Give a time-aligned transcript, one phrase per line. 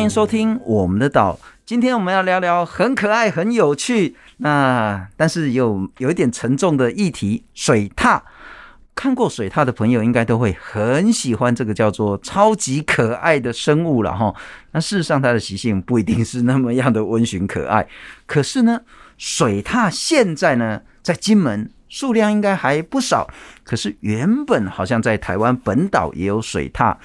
[0.00, 1.38] 欢迎收听我们的岛。
[1.66, 8.18] 今天我们要聊聊很可爱、很有趣，那但是有有一点沉重的议题——水獭。
[8.94, 14.34] 看过水獭的朋友，应该都会很喜欢这个叫做超级可爱的生物了哈。
[14.72, 17.86] 那事实上，它的习性不一定是那么样的温驯可爱。
[18.24, 18.80] 可是呢，
[19.18, 23.28] 水獭现在呢，在金门数量应该还不少。
[23.64, 26.96] 可是原本好像在台湾本岛也有水獭。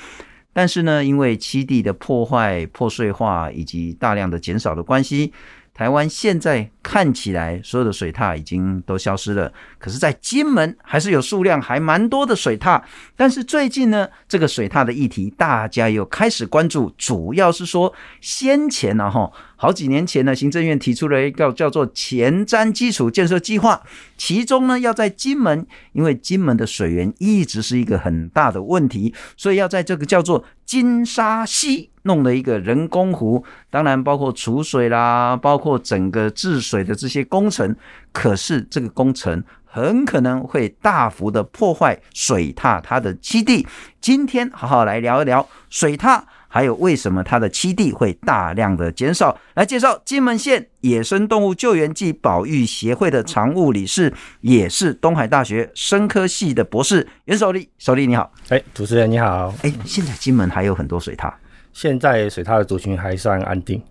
[0.58, 5.34] 但是呢，因为七地的破坏、破碎化以及大量的减少的关系，
[5.73, 9.52] 台湾现在看起来所有的水獭已经都消失了。
[9.80, 12.80] 可是，在金门还是有数量还蛮多的水獭。
[13.16, 19.31] 但是最近呢，这个水獭的议题大家又开始关注，主要是说先前呢，哈。
[19.57, 23.81] 好几年前呢，行政院提出了一个叫做前瞻基础建设计划，
[24.17, 37.76] 其中呢要在金门，因为金门的水源一直是一个很大的问题，所以要在这个叫做金沙溪弄了一个人工湖，当然包括储水啦，包括整个治水的这些工程，
[38.12, 43.67] 可是这个工程很可能会大幅的破坏水獭它的栖地。
[44.01, 46.23] 今天好好来聊一聊水獭。
[46.48, 49.37] 还有为什么它的栖地会大量的减少？
[49.55, 57.67] 来介绍金门县野生动物救援暨保育协会的常务理事，也是东海大学生科系的博士袁守立。
[57.77, 61.29] 守立你好，哎，主持人你好，哎，现在金门还有很多水獭，
[61.73, 63.84] 现在水獭的族群还算安定。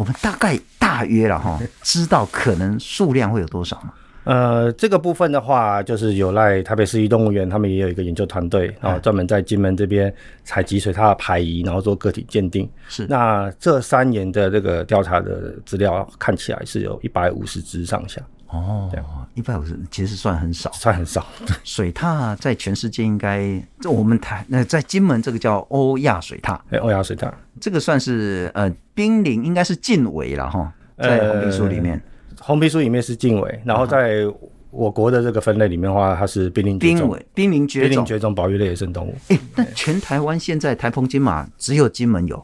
[0.00, 3.92] 哦，我们大概大约了哈， 知道可能数量会有多少吗？
[4.24, 10.12] 呃，这个部分的话，就是有赖台北市立动物园，他们也有一个研究团队，然后专门在金门这边
[10.44, 12.68] 采集水獭的排遗，然后做个体鉴定。
[12.88, 18.20] 是，那这三年的这个调查的资料看起来是有一百五十只上下。
[18.52, 18.90] 哦，
[19.34, 21.26] 一百五十其实算很少，算很少。
[21.64, 31.94] 水獭在全世界应该，这我们台那在金门这个叫欧亚水獭，哎，欧亚水獭，这个算是呃濒临，应该是近危了哈，在红皮书里面。
[31.94, 32.02] 呃
[32.42, 34.24] 红皮书里面是近危，然后在
[34.70, 37.18] 我国的这个分类里面的话，它是濒临绝种。
[37.34, 39.14] 濒临绝种，濒临绝种保育类野生动物。
[39.28, 42.42] 哎、欸，那全台湾现在台澎金马只有金门有？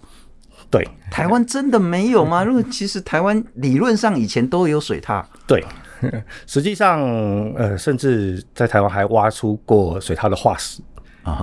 [0.70, 2.44] 对，台湾真的没有吗？
[2.44, 5.24] 因为其实台湾理论上以前都有水獭。
[5.46, 5.64] 对，
[6.46, 7.02] 实际上
[7.54, 10.80] 呃，甚至在台湾还挖出过水獭的化石。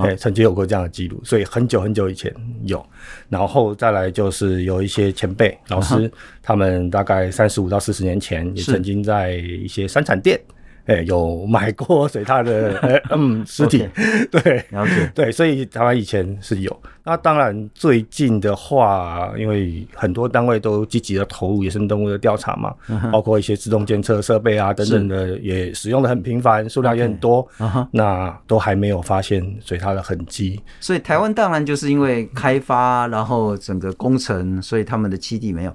[0.01, 2.33] 哎，曾经有过这样的记录，所以很久很久以前
[2.63, 2.81] 有，
[3.27, 6.09] 然后再来就是有一些前辈老师，
[6.41, 10.39] 他们大概三十五到四十年前也曾经在一些山产店。
[10.85, 16.81] 哎、欸，有买过水獭的，嗯，尸体，okay, 对，了解，对，所以台湾以前是有。
[17.05, 27.47] 那当然，最近的话，因为很多单位都积极的投入野生动物的调查嘛，嗯、包括一些自动监测设备啊等等的，也使用的很频繁，数量也很多。
[27.59, 30.61] Okay, 那都还没有发现水獭的痕迹。
[30.81, 35.73] 所以台湾当然就是因为开发，然后整个工程，所以他们的基地没有。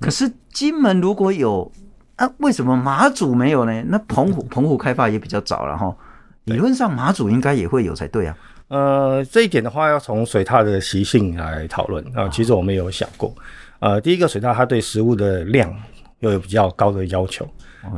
[0.00, 1.70] 可是金门如果有。
[2.18, 3.82] 啊，为什么马祖没有呢？
[3.86, 5.96] 那澎湖澎湖开发也比较早了哈，
[6.44, 8.36] 理论上马祖应该也会有才对啊。
[8.66, 12.28] 呃，这一点的话，要从水獭的习性来讨论啊。
[12.28, 13.32] 其实我们有想过，
[13.78, 15.72] 呃，第一个水獭它对食物的量
[16.18, 17.48] 又有比较高的要求，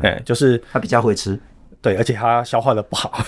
[0.03, 1.41] 哎、就是它比较会吃。
[1.83, 3.25] 对，而且它消化的不好，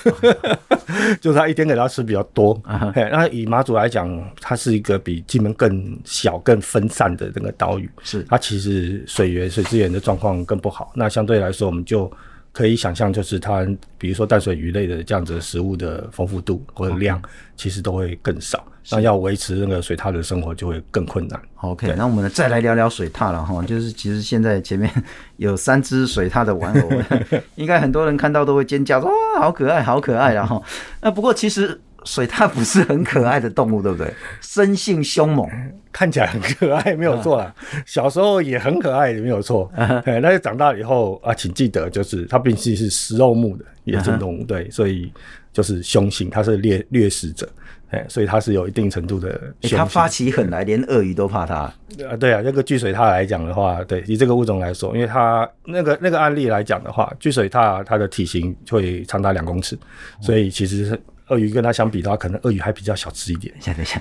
[1.20, 2.54] 就是它一天给它吃比较多。
[2.64, 3.08] Uh.
[3.10, 10.92] 那以马祖来讲，它是一个比金门更小、更分散的那个岛屿，是它其实水源、水资源的状况更不好。
[10.94, 12.12] 那相对来说，我们就。
[12.52, 17.20] 可以想象，就是它，比如说淡水鱼类的这样子的食物的丰富度或者量，
[17.56, 18.64] 其实都会更少。
[18.90, 21.41] 那要维持那个水獭的生活就会更困难。
[21.60, 23.62] OK，那我们再来聊聊水獭了哈。
[23.62, 24.91] 就是其实现在前面
[25.36, 26.88] 有三只水獭的玩偶，
[27.54, 30.62] 应该很多人看到都会尖叫说哇，好可爱，好可爱然后
[31.00, 31.80] 那不过其实。
[32.04, 34.12] 水獭不是很可爱的动物，对不对？
[34.40, 35.48] 生性凶猛，
[35.92, 37.54] 看起来很可爱，没有错啦。
[37.86, 39.70] 小时候也很可爱，也没有错。
[39.76, 45.12] 哎，但是长大以后啊，请记得，就是它毕竟是食肉目的野生动物，对，所以
[45.53, 47.48] 就是凶性，它是猎掠食者，
[47.91, 49.41] 哎，所以它是有一定程度的。
[49.71, 51.54] 它发起狠来，连鳄鱼都怕它。
[51.56, 59.78] 啊，对啊，那个巨水獭来讲的话，对，以这个物种来说，因为它那个那个案例来讲的话，巨水獭它的体型会长达两公尺，
[60.21, 61.00] 所以其实是。
[61.32, 63.54] 鳄鱼跟它相比的话，可能鳄鱼还比较小只一点。
[63.58, 64.00] 现在想，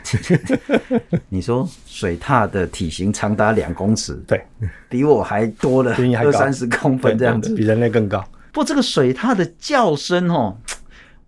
[1.29, 4.45] 你说水獭的体型长达两公尺，对，
[4.89, 8.19] 比我还多了二三十公分这样子，比人类更高。
[8.51, 10.57] 不过这个水獭的叫声哦，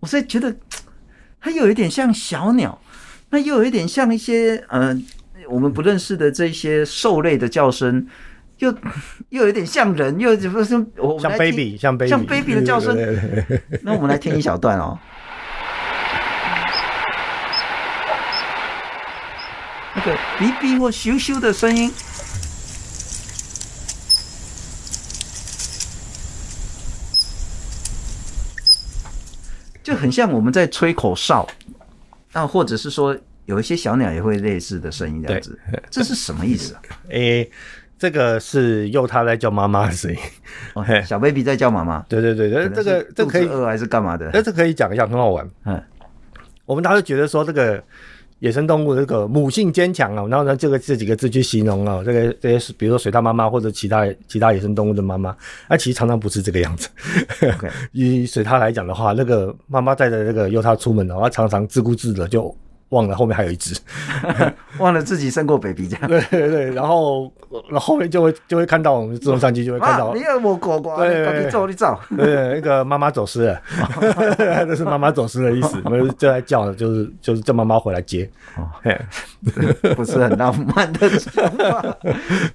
[0.00, 0.54] 我是觉得
[1.40, 2.78] 它又有一点像小鸟，
[3.30, 5.02] 那又有一点像一些嗯、
[5.34, 8.06] 呃，我们不认识的这些兽类的叫声，
[8.58, 8.70] 又
[9.30, 10.84] 又有点像人，又怎么说？
[10.98, 12.94] 我像 baby，像 baby，像 baby 的叫声。
[13.80, 14.98] 那我们来听一小段哦。
[20.04, 21.90] 个哔哔或咻咻的声音，
[29.82, 31.48] 就很像我们在吹口哨，
[32.32, 33.16] 那或者是说
[33.46, 35.58] 有一些小鸟也会类似的声音这样子，
[35.90, 36.82] 这是什么意思啊？
[37.10, 37.50] 诶、欸。
[37.96, 40.18] 这个是幼它在叫妈妈的声音，
[40.74, 42.04] 哦，小 baby 在叫妈妈。
[42.08, 44.30] 对对对，这个这个可以饿还是干嘛的？
[44.42, 45.48] 这可以讲一下，很好玩。
[45.64, 45.82] 嗯，
[46.66, 47.82] 我们当时觉得说这个
[48.44, 55.34] 野生动物这个母性坚强啊，然后呢，这个这几个字去形容啊，这个这些是比如说水獭妈妈或者其他其他野生动物的妈妈，
[55.66, 56.86] 那其实常常不是这个样子。
[57.92, 62.54] 以水獭来讲的话，那个妈妈带着这个幼他出门的话，常常自顾自的就。
[62.94, 63.76] 忘了后面还有一只，
[64.78, 66.06] 忘了自己生过 baby 这样。
[66.08, 67.30] 对对对，然后
[67.68, 70.96] 然后后面就会就会看到我们自动相机就会看到，你有我果果？
[70.98, 71.98] 对你走你走。
[72.16, 73.60] 对，那个妈妈走失了，
[74.66, 75.80] 这是妈妈走失的意思。
[75.84, 78.30] 我们就在叫，就是就是叫妈妈回来接。
[78.56, 78.70] 哦，
[79.96, 81.08] 不是很浪漫的。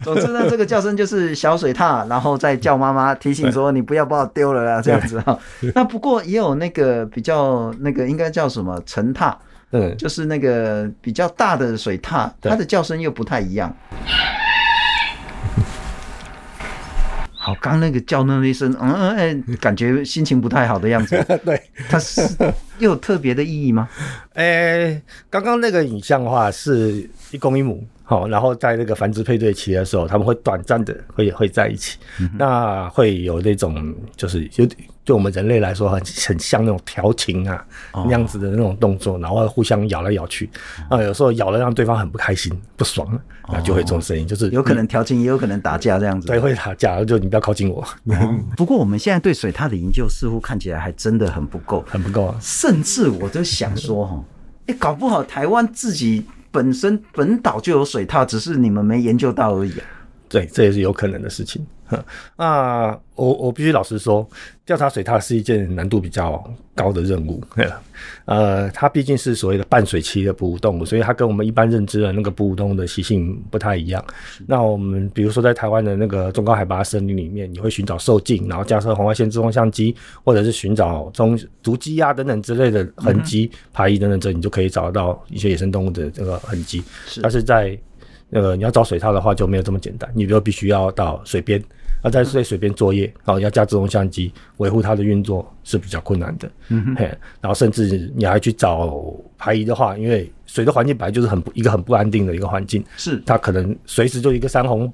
[0.01, 5.37] 总之呢，这个叫声就是小水獭，然后再叫妈妈提醒说你不要把我丢了啊，这样子哈。
[5.75, 9.33] 那不过也有那个比较那个应该叫什么成獭。
[9.71, 13.75] 嗯，就是那个比较大的水獭，它的叫声又不太一样。
[17.41, 21.23] 好，刚那个叫那一声，嗯嗯，哎，感觉心情不太好的样子。
[21.45, 22.21] 对，它是
[22.79, 23.87] 又有特别的意义吗？
[24.33, 27.87] 哎、欸，刚刚那个影像的话是一公一母。
[28.09, 34.67] 好，然后在那个繁殖配对期的时候，他们会短暂的会会在一起，嗯、那会有那种就是有
[35.05, 40.49] 对我们人类来说很很像那种调情啊、哦、那样子的那种动作，然后互相咬来咬去，
[40.89, 43.07] 啊、哦，有时候咬了让对方很不开心、不爽，
[43.53, 46.25] 那就会这种声音，就是有可能调情，也有可能打架这样子。
[46.25, 47.87] 对，会打架，就你不要靠近我。
[48.05, 52.35] 嗯、不过我们现在对水獭的研究似乎看起来还真的很不够，很不够啊。
[52.41, 54.23] 甚至我都想说哈，
[54.65, 56.25] 哎，搞不好台湾自己。
[56.51, 59.73] 本身本岛就有水獭，只是你们没研究到而已。
[60.27, 61.65] 对，这也是有可能的事情。
[62.37, 64.27] 那我我必须老实说，
[64.65, 66.41] 调查水獭是一件难度比较
[66.75, 67.43] 高的任务。
[68.25, 74.03] 呃，它毕竟是所谓的半水栖的哺乳动物，所以它跟我们一般认知的那个哺乳动物的习性不太一样。
[74.47, 86.83] 那我们比如说在台湾的那个中高海拔森林里面，你会寻找兽镜，然后架设红外线自动相机，或者是寻找中足迹啊等等之类的痕迹、排遗等等，这你就可以找得到一些野生动物的这个痕迹。
[87.21, 87.77] 但是在
[88.29, 91.61] 那个你要找水套的话就没有这么简单，你就必须要到水边，
[92.03, 96.51] 要在在水边作业，然后要架自动相机维护它的运作是比较困难的。
[96.67, 97.05] 嗯哼，嘿，
[97.41, 99.03] 然后甚至你还去找
[99.37, 104.91] 排遗的话，因为水的环境本来就是很不一个很不安定的一个环境，是它可能随时就一个山洪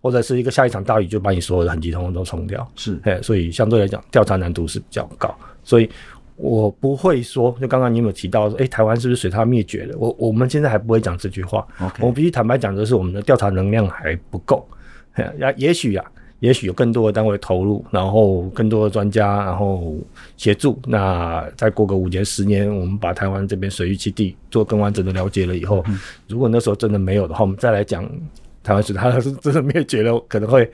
[0.00, 2.66] 或者是一个下一场大雨就把你所有的痕迹通通都冲掉。
[2.74, 5.90] 是，嘿，所以相对来讲调查难度是比较高，所以。
[6.38, 9.96] 我不会说，就刚刚你有没有提到说，哎、欸，台湾是不是水獭灭绝了？
[9.98, 11.66] 我我们现在还不会讲这句话。
[12.00, 14.66] 我必须坦白讲的是，我们的调查能量还不够。
[15.40, 16.04] 呀，也许呀，
[16.38, 19.96] 也许有更多的单位投入，然后更多的专家，然后
[20.36, 20.80] 协助。
[20.86, 25.98] 那再过个五年、十年，我们把台湾这边水域栖地做更完整的了解了以后，嗯、
[26.28, 28.08] 如果那时候真的没有的话，我们再来讲。
[28.62, 30.70] 台湾水獭是真的灭绝了，可能会，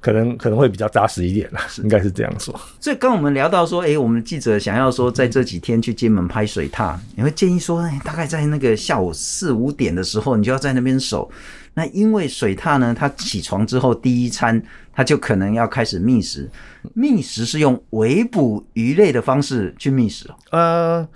[0.00, 2.54] 可能可能会比较扎实一点啦，应该是这样说。
[2.80, 11.30] 所以刚我们聊到说，哎、欸，我们记者想要说在这几天去金门拍水獭，你会建议说，哎，大概在那个下午四五点的时候，你就要在那边守。
[11.74, 14.62] 那因为水獭呢，它起床之后第一餐，
[14.92, 16.48] 它就可能要开始觅食，
[16.94, 20.30] 觅食是用围捕鱼类的方式去觅食。
[20.50, 21.08] 呃。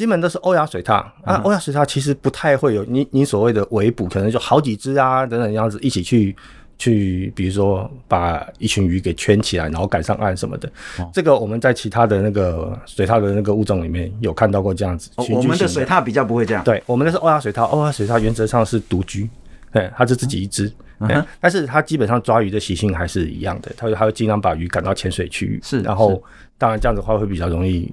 [0.00, 6.34] 基本都是欧亚水獭啊，欧亚水獭其实不太会有你你所谓的围捕，可能就好几只啊等等样子一起去
[6.78, 10.66] 去，比如说把一群鱼给圈起来，然后赶上岸什么的。
[10.98, 15.10] 哦、这个我们在其他的那个水獭的那个物种里面有看到过这样子。
[15.16, 16.64] 哦、我们的水獭比较不会这样。
[16.64, 19.28] 对，我们的是欧亚水獭，欧亚水獭原则上是独居，
[19.70, 26.22] 对，它是自己一只，嗯、但是它基本上抓鱼的习性还是一样的，它它会尽量把鱼赶到浅水区域，是，然后
[26.56, 27.92] 当然这样子的话会比较容易。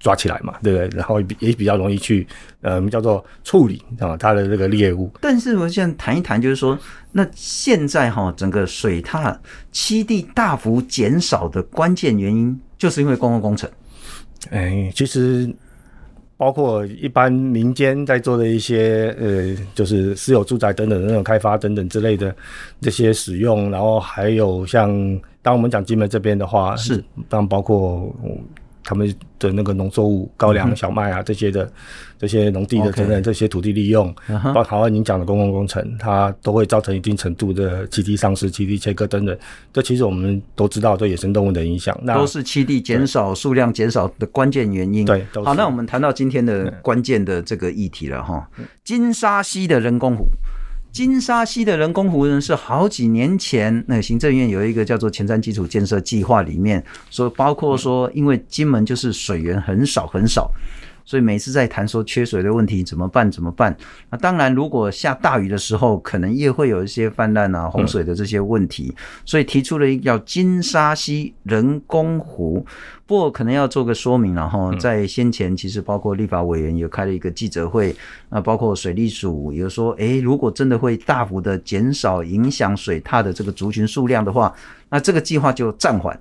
[0.00, 0.98] 抓起来嘛，对不对？
[0.98, 2.26] 然后也比较容易去，
[2.62, 5.10] 呃，叫做处理啊，它的这个猎物。
[5.20, 6.76] 但是我想谈一谈，就是说，
[7.12, 9.36] 那现在哈，整个水獭
[9.74, 13.68] 栖地大幅减少的关键原因，就是因为公共工程。
[14.48, 15.54] 哎，其实
[16.38, 22.34] 包括一般民间在做的一些，呃，就是私有住宅等等的那种开发等等之类的
[22.80, 24.88] 这些使用，然后还有像
[25.42, 28.10] 当我们讲金门这边的话，是当包括。
[28.90, 31.72] 他们的那个农作物高粱、小麦啊这些的
[32.18, 34.12] 这些农地的等等这些土地利用，
[34.52, 39.38] 包括您讲的公共工程，它都会造成一定程度的栖地丧失、栖地切割等等。
[39.72, 45.06] 这其实我们都知道对野生动物的影响，那都是栖地减少、数量减少的关键原因。
[45.06, 48.50] 对，好，那我们谈到今天的关键的这个议题了哈，
[48.82, 50.24] 金沙溪的人工湖。
[50.92, 60.50] 金沙溪的人工湖呢，是好几年前那行政院有一个叫做前瞻基础建设计划里面说，包括说，因为金门就是水源很少很少。
[61.10, 63.28] 所以每次在谈说缺水的问题怎么办？
[63.28, 63.76] 怎么办？
[64.10, 68.94] 那当然，如果下大雨的时候，可能也会有一些泛滥啊、洪水的这些问题。
[69.24, 72.64] 所以提出了一个叫金沙溪人工湖，
[73.06, 77.92] 不过可能要做个说明，了哈在先前其实包括立法委员也开了一个记者会，
[78.28, 84.54] 那包括水利署也说，诶，如果真的会大幅的减少影响水獭的这个族群数量的话，
[84.88, 86.16] 那这个计划就暂缓。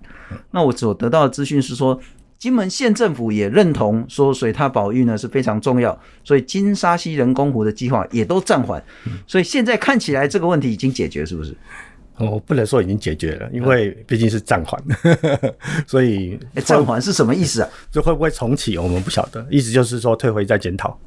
[0.49, 2.01] 那我所得到的资讯是说。
[2.39, 8.81] 金门县政府也认同说水塔保育呢是非常重要，所以金沙溪人工湖的计划也都暂缓。
[9.27, 11.53] 所以现在看起来这个问题已经解决，是不是？
[12.17, 14.81] 我不能说已经解决了，因为毕竟是暂缓，
[15.85, 17.69] 所以暂缓是什么意思啊？
[17.91, 19.45] 就会不会重启，我们不晓得。
[19.49, 20.97] 意思就是说退回再检讨。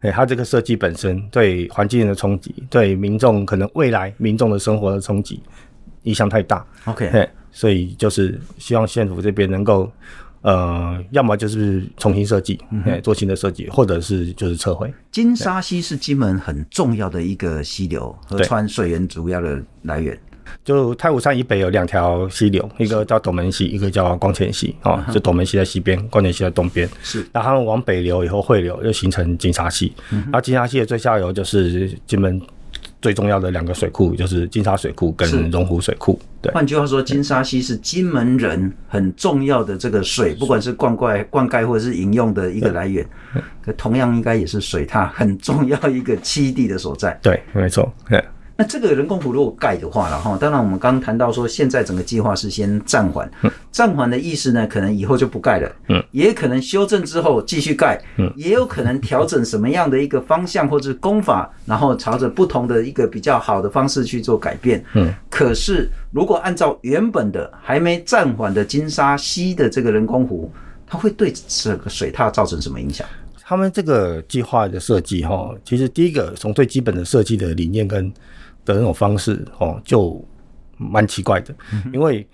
[0.00, 5.40] 哎，它这个设计本身对环境的冲击，对民众可能未来民众的生活的冲击
[6.02, 6.66] 影响太大。
[6.86, 9.88] OK，所以就是希望县府这边能够。
[10.42, 14.92] 呃，要么就是重新设计，哎，做新的设计，或者是就是撤回。
[15.12, 20.18] 金沙溪是金门很重要的一个溪流，河川水源主要的来源。
[20.64, 24.74] 就太武山以北有两条溪流，一个叫斗门溪，一个叫光前溪。
[24.82, 26.88] 哦，就斗门溪在西边，光前溪在东边。
[27.02, 29.92] 是，然后往北流以后汇流，又形成金沙溪。
[30.08, 32.40] 然后金沙溪的最下游就是金门。
[33.02, 36.18] 最重要的两个水库就是金沙水库跟龙湖水库。
[36.42, 43.06] 对，换句话说，金沙溪是金门人很重要的这个水，不管是灌溉、灌溉或者是饮用的一个来源。
[43.62, 47.18] 可同样应该也是水獭很重要一个栖地的所在。
[47.22, 47.92] 对，没错。
[48.60, 53.26] 那这个人工湖如果盖的话，然后当然我们刚刚谈到说，现在整个计划是先暂缓，
[53.72, 70.52] 暂缓的意思呢，可能以后就不盖了，嗯，也可能修正之后继续盖，嗯，也有可能调整什么样的一个方向或者工法，然后朝着不同的一个比较好的方式去做改变，嗯，可是如果按照原本的还没暂缓的金沙溪的这个人工湖，
[70.86, 73.06] 它会对这个水塔造成什么影响？
[73.42, 78.12] 他们这个计划的设计哈，其实第一个从最基本的设计的理念跟
[78.64, 80.22] 的那种方式哦，就
[80.76, 81.54] 蛮奇怪的，
[81.92, 82.26] 因为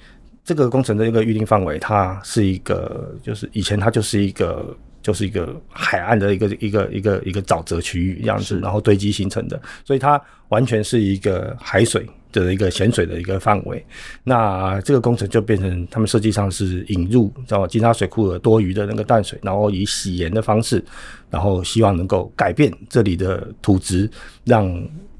[0.44, 13.84] 这个工程的一个预定范围，它是一个，就是以前它就是一个，就是一个海岸的一个一个一个一个沼泽区域这样子，然后堆积形成的，所以它完全是一个海水的一个咸水的一个范围。
[14.22, 20.84] 那这个工程就变成他们设计上是引入叫金沙水库的多余的那个淡水，然后以洗盐的方式，
[21.28, 24.08] 然后希望能够改变这里的土质，
[24.44, 24.72] 让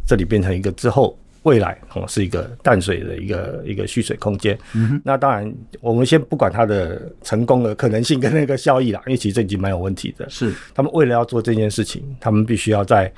[0.06, 4.58] 这里变成一个之后未来哦，是一个淡水的一个一个蓄水空间。
[4.75, 10.28] 嗯，那当然，我们先不管它的成功的可能性跟那个效益啦，因为其实这已经蛮有问题的。
[10.28, 13.12] 是，他们为了要做这件事情，他们必须要在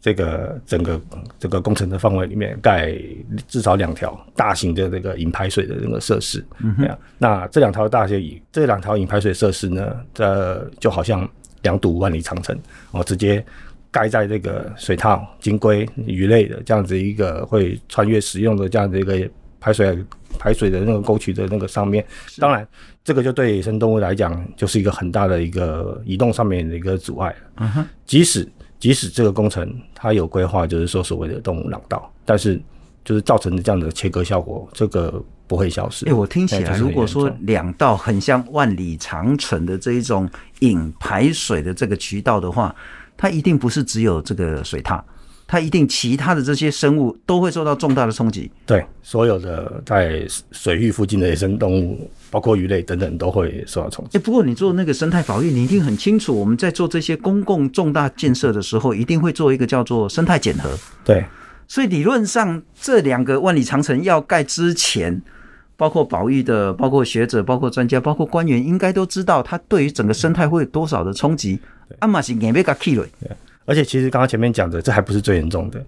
[0.00, 0.98] 这个整个
[1.38, 2.94] 这个工程的范围里面盖
[3.46, 6.42] 至少两条大型的这个引排水的那个设施。
[6.62, 11.28] 嗯哼，那这两条大型引这两条引排水设施呢，这就好像
[11.60, 12.58] 两堵万里长城
[12.92, 13.44] 哦，直接。
[13.94, 19.16] 盖在这个水套、金龟、鱼类的这样子一个会穿越使用的这样的一个
[19.60, 20.04] 排水
[20.36, 22.04] 排水的那个沟渠的那个上面，
[22.38, 22.66] 当然
[23.04, 27.32] 这个就对野生动物来讲就是一个很大的一个移动上面的一个阻碍。
[27.58, 28.44] 嗯哼，即使
[28.80, 32.60] 即使这个工程它有规划，就是说所谓的动物廊道，但是
[33.04, 36.04] 就是造成的这样的切割效果，这个不会消失。
[36.08, 42.74] 哎，我听起来，如果说两道很像万里长城的这一种引排水的这个渠道的话。
[43.16, 45.00] 它一定不是只有这个水獭，
[45.46, 48.50] 它一定其他的这些生物都会受到重大的冲击。
[48.66, 54.18] 对，所有的在水域附近的野生动物，包括鱼类等等，都会受到冲击。
[54.18, 60.70] 哎，不过你做那个生态保育，你一定很清楚，我们在做这些公共重大建设的时候，一定会做一个叫做生态检核。
[61.04, 61.24] 对，
[61.68, 65.22] 所以理论上这两个万里长城要盖之前，
[65.76, 71.60] 包括保育的、包括学者、包括专家、包括官员，应该都知道它对于整个生态会有多少的冲击。
[72.00, 73.06] 阿玛是硬被给气了，
[73.64, 75.84] 而且其实刚刚前面讲的，这还不是最严重的。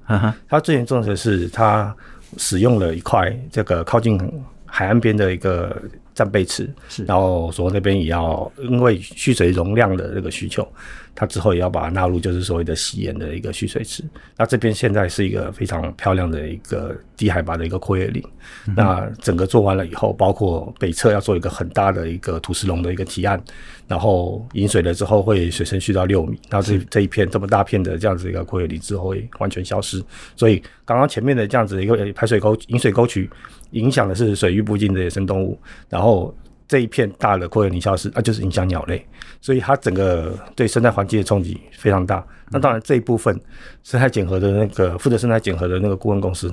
[0.49, 1.95] 他最严重的是，他
[2.37, 4.19] 使用了一块这个靠近
[4.65, 5.81] 海岸边的一个
[6.15, 10.67] 战备池，是，然后说那边也要因为蓄水容量的这个需求。
[11.17, 14.05] 它之后也要把它纳入，就是所谓的洗盐的一个蓄水池。
[14.37, 18.23] 那这边现在是一个非常漂亮的一个低海拔的一个阔叶林。
[18.69, 23.43] 嗯、那整个做完了以后，包括北侧要做一个很大的一个土石龙的一个提案，
[23.89, 26.39] 然后引水了之后会水深蓄到六米。
[26.51, 30.05] 那这这一片这么大片的这样子一个阔叶林之后会完全消失。
[30.37, 33.31] 所以刚刚前面的这样子一个排水沟、引水沟渠，
[33.71, 35.59] 影响的是水域附近的野生动物，
[35.89, 36.35] 然后。
[36.69, 39.07] 这一片大的阔叶林消失，啊，就是影响鸟类，
[39.41, 42.27] 所以它整个对生态环境的冲击非常大。
[42.51, 43.39] 那当然这一部分
[43.85, 46.53] 生态检核的那个负责生态检核的那个顾问公司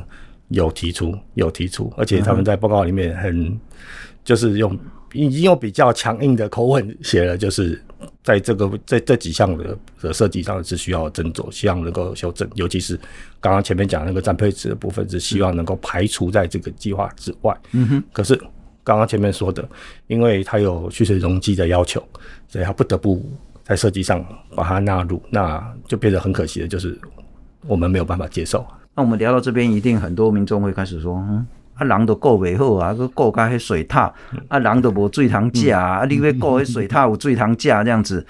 [0.50, 3.60] 有提出，有提出，而且他们在报告里面很
[4.24, 4.77] 就是用
[5.13, 7.82] 已经用比较强硬的口吻写了，就是
[8.24, 12.96] 在这个在这几项的的设计上是需要斟酌，希望能够修正，尤其是
[13.39, 17.55] 刚刚前面讲那个占配置的部分，是希望能够排除在这个计划之外。
[17.72, 18.39] 嗯哼，可是。
[18.84, 19.68] 刚刚前面说的，
[20.08, 22.04] 因为它有蓄水容积的要求，
[22.48, 23.24] 所以它不得不
[23.63, 24.24] 在设计上
[24.56, 27.00] 把它纳入，那就变得很可惜的，就是
[27.66, 28.66] 我们没有办法接受。
[28.94, 34.13] 那我们聊到这边，一定很多民众会开始说：“嗯，啊，人都顾不好啊，个顾个迄水塔，
[34.50, 38.25] 啊，人都无水塘架啊，你要顾迄水塔有水塘架这样子。”。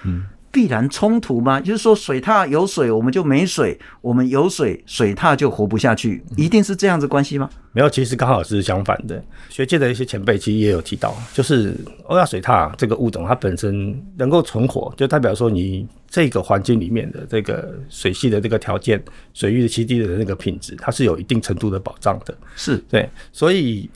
[0.53, 1.59] 必然冲突吗？
[1.59, 7.49] 就是说，水獭有水，我们就没水；我们有水，水獭就活不下去，一定是这样子关系吗？
[7.71, 9.21] 没有，其实刚好是相反的。
[9.49, 22.37] 学界的一些前辈其实也有提到，就是欧亚水獭这个物种，它本身能够存活，就代表说你这个环境里面的这个水系的这个条件、水域的栖地的那个品质，它是有一定程度的保障的。
[22.55, 23.89] 是对，所以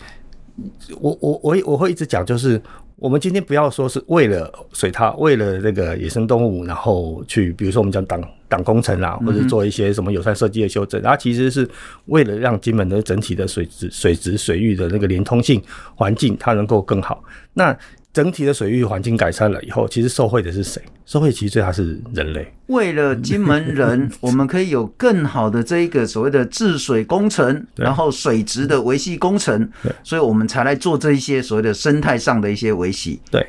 [1.00, 2.60] 我我我我会一直讲，就是。
[3.00, 11.70] 我们今天不要说是为了水獭，为了那个野生动物，然后去，比如说我们讲挡挡工程啊，或者做一些什么友善设计的修正，它其实是
[12.08, 15.62] 为了让金门的整体的水质、水质、水域的那个连通性
[15.94, 17.24] 环境，它能够更好。
[17.54, 17.78] 那
[18.18, 20.82] 整体的水域环境改善了以后，其实受惠的是谁？
[21.06, 22.52] 受惠其实最大是人类。
[22.66, 29.70] 为了金门人， 我们可以有更好的这一个所谓的治水工程，然后水质的维系工程，
[30.04, 33.22] 所以我们才来做这一些所谓的生态上的一些维系。
[33.30, 33.46] 对，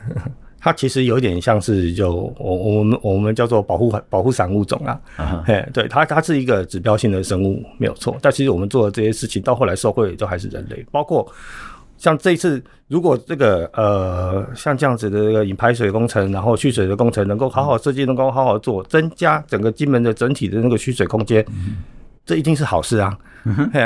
[0.60, 5.00] 它其实有点像是就我我们我们叫做保护保护伞物种啊。
[5.46, 11.26] 嘿，对，它它是一个指标性的生物没有错，但其实我们做的这些事情到后来受惠的都还是人类，包括。
[12.00, 21.44] 像这一次，如果这个呃，像这样子的这个引排水工程，然后蓄水的工程能够好好设计，能够好好做，增加整个金门的整体的那个蓄水空间，
[22.24, 23.14] 这一定是好事啊。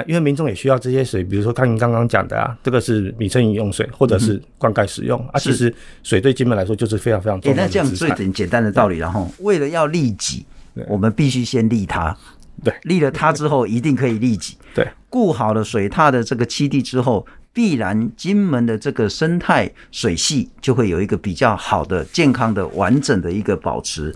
[0.07, 5.41] 因为民众也需要这些水，比如说看您刚刚讲的啊，这个是民生饮用水或者是灌溉使用啊。
[5.41, 5.75] 其实
[6.05, 7.63] 水对金门来说就是非常非常重要的。
[7.65, 10.47] 那这样最简简单的道理，然后为了要利己，
[10.87, 12.17] 我们必须先利他。
[12.63, 14.57] 对，利了他之后，一定可以利己。
[14.73, 17.27] 对，顾好了水獭的这个栖地之后。
[17.55, 24.15] 必然金门的这个生态水系就会有一个比较好的、健康的、完整的一个保持。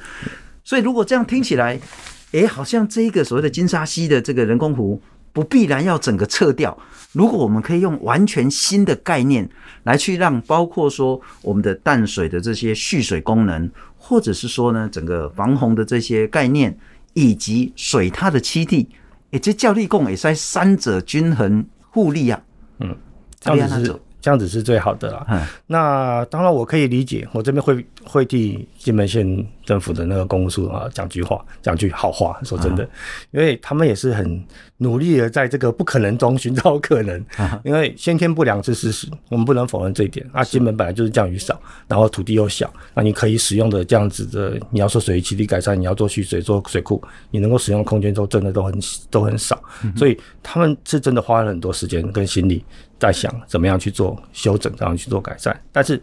[0.64, 1.80] 所以，如果这样听起来，
[2.32, 5.00] 诶，好像这一个所谓的金沙溪的这个人工湖
[5.32, 6.76] 不必然要整个撤掉。
[7.12, 9.48] 如果我们可以用完全新的概念
[9.84, 16.76] 来去让，包括说我们的淡水的这些蓄水功能，或者是说呢整个防洪的这些概念，
[17.14, 18.88] 以及水它的栖地，
[19.30, 22.42] 诶，这教力共也在三者均衡互利啊。
[22.80, 22.94] 嗯。
[23.40, 25.24] 这样子是这样子是最好的啦。
[25.30, 32.36] 嗯，那当然我可以理解，我这边会会替金门县政府的那个公署啊讲句话，讲句好话。
[32.42, 32.82] 说真的，
[33.30, 34.44] 因为他们也是很
[34.78, 37.24] 努力的在这个不可能中寻找可能。
[37.62, 40.28] 因为先天不良是事实，我们不能否认这一点。
[40.32, 48.74] 啊，金门本来就是降雨少，然后土地又小，那你可以使用的这样子的，你要说水域栖地改善，你要做蓄水、做水库，你能够使用的空间都真的都很
[49.10, 49.62] 都很少。
[49.96, 52.64] 所以他们是真的花了很多时间跟心力。
[52.98, 55.58] 在想怎么样去做修整，怎么样去做改善。
[55.70, 56.00] 但是，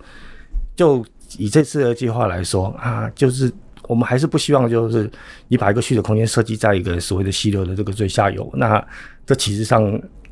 [0.75, 1.05] 就
[1.37, 3.51] 以这次的计划来说啊，就是
[3.87, 5.09] 我们还是不希望，就是
[5.47, 8.49] 你把一个蓄水空间设计在一个所谓的溪流的这个最下游。
[8.53, 8.81] 那
[9.25, 9.83] 这其实上，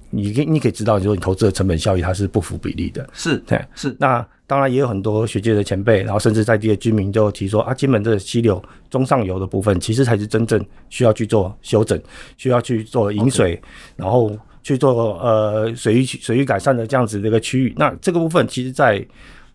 [0.10, 3.08] 你可以你可以知道，就是你投资的成本效益它是不符比例的。
[3.12, 3.96] 是，对，是。
[4.00, 12.00] 那当然也有很多学界的前辈，然后甚至在地的居民就提说啊，金门这个溪流中上游的部分，其实才是真正需要去做修整，
[12.38, 13.62] 需要去做引水，Okay.
[13.98, 14.32] 然后。
[14.64, 19.06] 去做呃水域水域改善的这样子的一个区域，那这个部分其实，在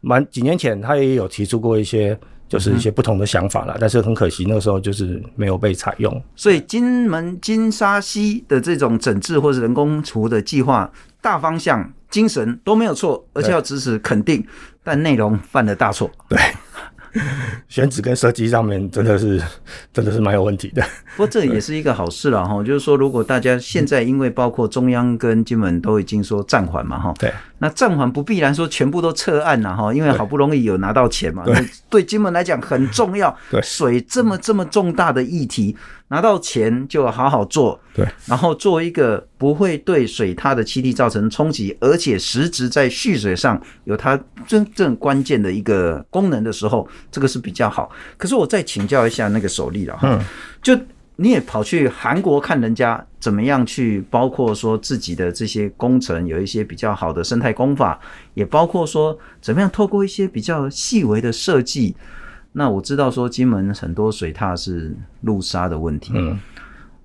[0.00, 2.16] 蛮几年前他也有提出过一些，
[2.48, 6.22] 就是一些不同的想法了，但是很可惜那个时候就是没有被采用。
[6.36, 10.90] 所以金门金沙溪的这种整治或者人工除的计划，
[11.20, 14.46] 大方向精神都没有错，而且要支持肯定，
[14.84, 16.10] 但内容犯了大错。
[16.28, 16.38] 对。
[17.68, 19.40] 选址跟设计上面真的是
[19.92, 20.82] 真的是蛮有问题的。
[21.16, 33.36] 不过这也是一个好事了哈，就是说如果大家现在因为包括中央跟金门都已经说暂缓嘛哈，对，那暂缓不必然说全部都撤案了哈，因为好不容易有拿到钱嘛，对，对金门来讲很重要。
[33.50, 35.76] 对，水这么这么重大的议题，
[36.08, 37.80] 拿到钱就好好做。
[37.92, 47.90] 对，然后做一个不会对水它的栖地造成冲击，而且实质在蓄水上有它真正关键的一个功能的时候，这个是比较好。
[48.16, 50.20] 可是我再请教一下那个首例了哈，嗯，
[50.62, 50.78] 就
[51.20, 57.98] 你也跑去韩国看人家怎么样去，包括说自己的这些工程有一些比较好的生态工法，
[58.34, 61.96] 也包括说怎么样透过一些比较细微的设计。
[62.52, 66.38] 那我知道说金门很多水塔是路沙的问题，嗯。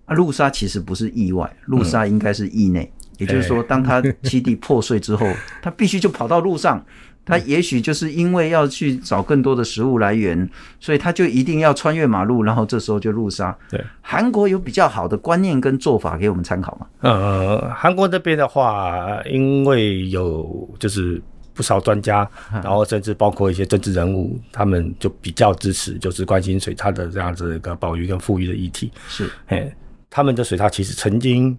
[0.05, 5.25] 啊，路沙其实不是意外，路沙应该是意内，嗯，也就是说，当它 基地破碎之后，
[5.61, 6.85] 它必须就跑到路上，
[7.25, 13.55] 它也许就是因为要去找更多的食物来源，所以他就一定要穿越马路，然后这时候就入杀。
[13.69, 16.87] 对，韩国有比较好的观念跟做法给我们参考吗？
[17.01, 21.21] 呃，韩国这边的话，因为有就是
[21.53, 28.91] 不少专家，然后甚至包括一些政治人物，他们就比较支持，就是关心水獭的这样子一个保育跟富裕的议题。
[29.07, 29.73] 是，哎。
[30.15, 31.57] 他们的水獭其实曾经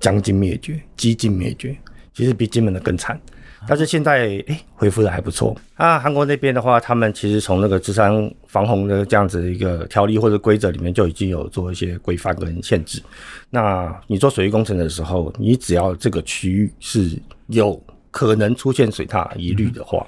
[0.00, 1.72] 将近灭绝，几近灭绝，
[2.12, 3.16] 其实比金门的更惨。
[3.66, 5.56] 但是现在诶、欸、恢复的还不错。
[5.74, 13.02] 啊，韩国那边的话，他们其实从那个治山防洪的这样子的一个条例或者规则里面就已经有做一些规范跟限制。
[13.50, 20.06] 那你做水利工程的时候，你只要这个区域是有可能出现水塔疑虑的话，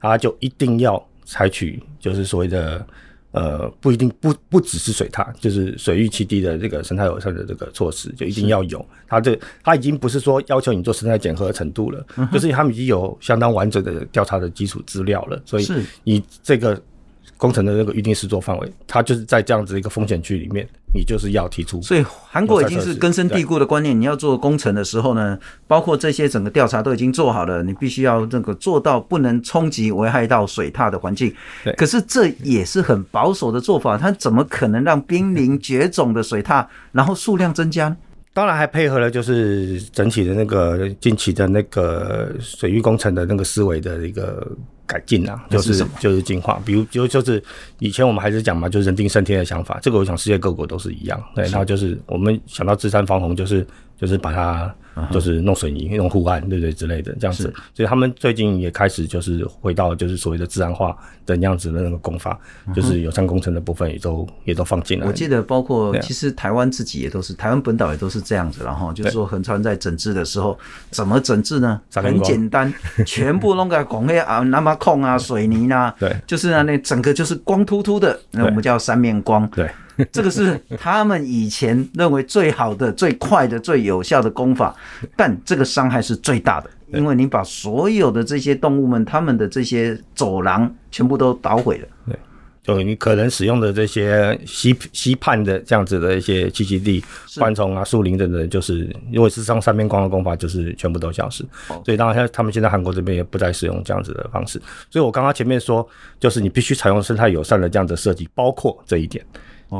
[0.00, 2.86] 它就一定要采取就是所谓的。
[3.36, 8.84] 呃，不一定不不只是水塔，就是水域栖地的这个生态友善的这个措施，就一定要有。
[9.06, 15.66] 它这它已经不是说要求你做生态检核的程度了，嗯，就是他们已经有相当完整的调查的基础资料了，所以
[16.02, 16.82] 你这个。
[17.36, 21.80] 工程的那个预定施作范围，它就是在这样子一个风险区里面，你就是要提出。
[21.82, 31.32] 所以韩国已经是根深蒂固的观念，你要做工程的时候呢，包括这些整个调查都已经做好了，你必须要那个做到不能冲击危害到水塔的环境。
[31.62, 31.72] 对。
[31.74, 37.96] 可是这也是很保守的做法，它怎么可能让濒临绝种的水塔然后数量增加呢？
[38.32, 44.46] 当然还配合了，就是整体的那个近期的那个水域工程的那个思维的一个
[44.86, 46.60] 改进啊，就是就是进化。
[46.64, 47.42] 比如就就是
[47.78, 51.22] 以前我们还是讲嘛，就是人定胜天的想法，这个我想世界各国都是一样。
[51.34, 53.66] 对，然后就是我们想到治山防洪，就是
[53.98, 54.74] 就是把它。
[55.10, 62.38] 就是弄水泥、弄护岸，对不对之类的这样子，所以他们最近也开始就是回到就是所谓的自然化的样子的那个工法，
[62.74, 65.06] 就是友善工程的部分也都也都放进来。
[65.06, 70.58] 我记得包括其实台湾自己也都是，台湾本岛也都是这样子，然后就是说横川在整治的时候
[70.90, 71.80] 怎么整治呢？
[71.94, 72.72] 很简单，
[73.04, 79.70] 全部弄个拱黑啊、那么空啊、水泥啊，对，就是那那整个就是光秃秃的，那我们叫三面光，对。
[80.12, 84.74] 这个是他们以前认为最好的、最快的、最有效的功法，
[85.16, 91.88] 但这个伤害是最大的，因为你把所有的这些动物们，他们的这些走廊全部都捣毁了。
[92.06, 92.16] 对，
[92.62, 97.02] 就你可能使用的这些溪溪畔的这样子的一些栖息地、
[97.38, 101.44] 灌丛啊、树林等等，就是因为是上三面光的功法，就是全部都消失。
[101.84, 104.60] 所以当然，他们现在韩国这边也不再使用这样子的方式。
[104.90, 109.24] 所以我刚刚前面说，就是你必须采用生态友善的这样子设计，包括这一点。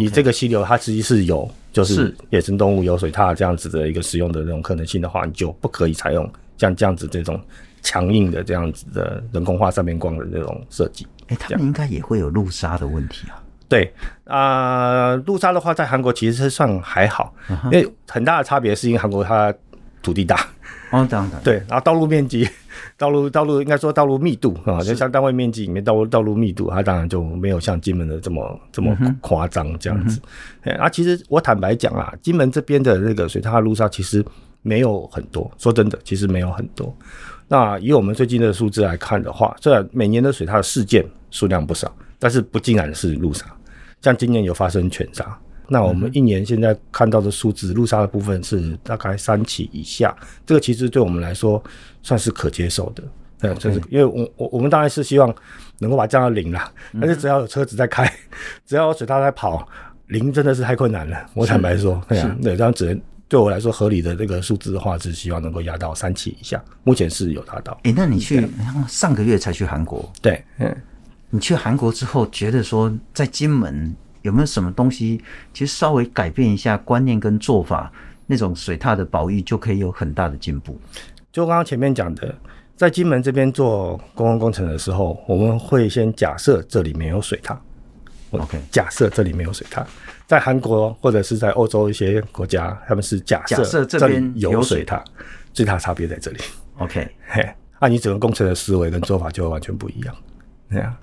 [0.00, 7.40] 你这个溪流，它实际是有就是野生动物有水獭这样子的一个使用的这种可能性的话，你就不可以采用像这样子这种
[7.82, 11.06] 强硬的这样子的人工化三面光的这种设计。
[11.28, 13.42] 哎，他们应该也会有路杀的问题啊。
[13.68, 13.92] 对
[14.24, 19.54] 啊，路杀的话，在韩国其实是算还好，因为很大的差别是因为韩国它
[20.02, 20.36] 土地大。
[20.90, 21.40] 哦，这样的。
[21.40, 22.48] 对，然后道路面积。
[22.96, 30.20] 道路道路应该说道路密度啊，就像单位面积里面道路道路密度，它当然就没有像金门的这么这么夸张这样子。
[30.62, 34.24] 哎、嗯，啊，其实我坦白讲啊，金门这边的那个水塔路上其实
[34.62, 36.94] 没有很多，说真的，其实没有很多。
[37.48, 43.46] 那以我们最近的数字来看的话，虽然每年的水塔的事件数量不少，但是不尽然是路杀，
[44.00, 45.38] 像今年有发生犬杀。
[45.68, 51.62] 那我们一年现在看到的数字，路杀的部分是大概三起以下，这个其实对我们来说
[52.02, 53.02] 算是可接受的。
[53.38, 55.34] 对，就是因为我我我们当然是希望
[55.78, 58.10] 能够把这样的零啦，但是只要有车子在开，
[58.64, 59.68] 只要有水道在跑，
[60.06, 61.26] 零真的是太困难了。
[61.34, 66.62] 我坦白说，对啊，对，这样只能对我来说合理的这个数字的话，是希望能够压到三起以下。
[66.84, 67.72] 目前是有达到。
[67.82, 68.48] 哎、欸，那你去
[68.88, 70.10] 上个月才去韩国？
[70.22, 70.74] 对，嗯，
[71.28, 73.94] 你去韩国之后，觉得说在金门。
[74.26, 75.22] 有没有什么东西，
[75.54, 77.90] 其实稍微改变一下观念跟做法，
[78.26, 80.76] 那种水獭的保育就可以有很大的进步？
[81.32, 82.34] 就刚刚前面讲的，
[82.74, 87.56] 在金门这边做公共工程的时候，我们会先假设这里没有水塔。
[88.32, 89.86] OK，假设这里没有水塔。
[90.26, 95.02] 在韩国或者是在欧洲一些国家，他们是假设这边有水塔，
[95.52, 96.40] 最大差别在这里。
[96.78, 97.48] OK，嘿，
[97.80, 100.14] 那你整个工程的思维跟做法就会完全不一样。
[100.68, 100.98] 对啊，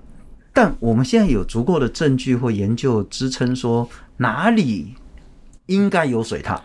[0.54, 3.86] 但我们现在有足够的证据或研究支撑说
[4.16, 4.94] 哪里
[5.66, 6.62] 应该有水塔。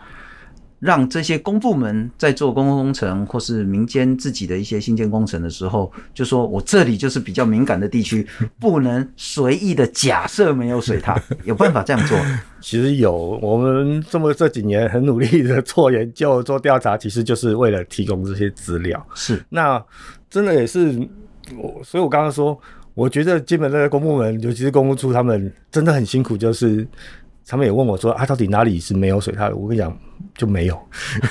[0.78, 8.26] 让这些公部门在做公共工程，或是民间自己的一些新建工程的时候，就说我这里就是比较敏感的地区，
[8.58, 12.18] 不能随意的假设没有水塔，有办法这样做？
[12.62, 19.06] 其实有，我们这么这几年很努力的做研究、做调查，其实就是为了提供这些资料。
[19.14, 19.84] 是，那
[20.30, 20.98] 真的也是
[21.58, 22.58] 我，所以我刚刚说，
[22.94, 26.86] 我觉得基本的公部门，尤其是公务处，他们真的很辛苦，就是。
[27.46, 29.98] 他们也问我说：“啊，到底哪里是没有水塔的？”我跟你讲，
[30.36, 30.80] 就没有。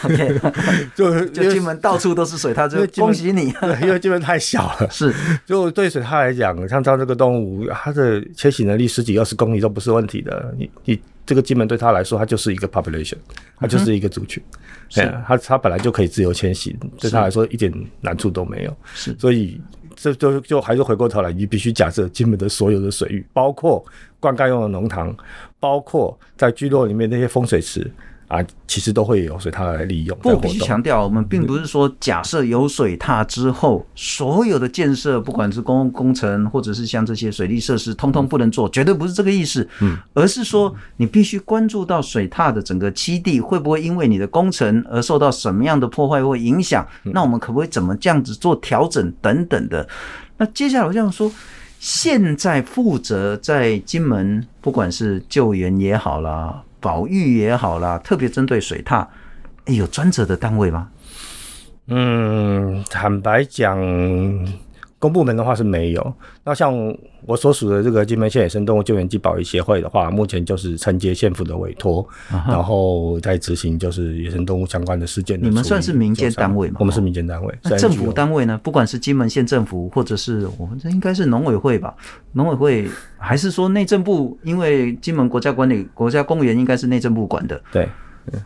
[0.04, 0.38] OK，
[0.94, 3.54] 就就金门到处都是水塔，就恭喜你。
[3.62, 4.88] 对，因为金门太小了。
[4.92, 10.54] 是，就对水塔来讲，像它这个动物，它的迁徙能力十几二十公里都不是问题的。
[10.58, 13.16] 你你这个金门对它来说，它就是一个 population，
[13.58, 14.44] 它就是一个族群。
[14.90, 18.76] 是、嗯，它它本来就可以自由迁徙，对它来说一点难处都没有。
[18.94, 19.62] 是，所以。
[20.02, 23.84] 这就就还是回过头来，你必须假设金门的所有的水域，包括
[24.20, 25.14] 灌溉用的农塘，
[25.60, 27.90] 包括在聚落里面那些风水池。
[28.30, 30.18] 啊，其实都会有水塔来利用。
[30.20, 39.68] 不，必须强调，我们并不是说假设有水塔之后，所有的建设，不管是公共工程，或者是像这些水利设施，通通不能做，绝对不是这个意思。
[39.82, 46.88] 嗯，而是说你必须关注到水塔的整个栖地会不会因为你的工程而受到什么样的破坏或影响？
[47.02, 49.90] 那我们可不可以怎么这样子做调整等等的？
[50.38, 51.32] 那接下来我这样说，
[51.80, 56.62] 现在负责在金门，不管是救援也好啦。
[56.80, 59.08] 保育也好啦，特别针对水塔，
[59.66, 60.90] 有专责的单位吗？
[61.88, 63.78] 嗯，坦白讲，
[65.00, 66.14] 公部门的话是没有。
[66.44, 66.76] 那像
[67.26, 75.48] 我所属的这个金门县野生动物救援及保育协会的话，目前就是承接县府的委托，啊、然后在执行就是野生动物相关的事件的。
[75.48, 76.78] 你们算是民间单位吗？
[76.80, 77.58] 我们是民间单位。
[77.64, 78.60] 那政府单位呢？
[78.62, 81.96] 不管是金门县政府，或者是我们这应该是农委会吧？
[82.34, 84.38] 农委会还是说内政部？
[84.44, 87.62] 因为金门国家管理国家公园应该是内政部管的。
[87.72, 87.88] 对，